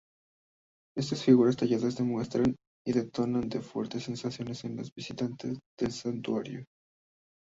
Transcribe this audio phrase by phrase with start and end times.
[0.97, 2.55] Estas figuras talladas demuestran,
[2.87, 6.65] y dotan de fuertes sensaciones a los visitantes del Santuario.